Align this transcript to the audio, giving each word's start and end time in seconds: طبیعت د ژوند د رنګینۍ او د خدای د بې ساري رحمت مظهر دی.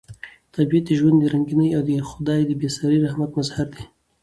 طبیعت 0.55 0.83
د 0.87 0.91
ژوند 0.99 1.17
د 1.19 1.23
رنګینۍ 1.33 1.69
او 1.77 1.81
د 1.89 1.91
خدای 2.09 2.41
د 2.45 2.51
بې 2.59 2.69
ساري 2.77 2.97
رحمت 3.05 3.29
مظهر 3.39 3.67
دی. 3.73 3.83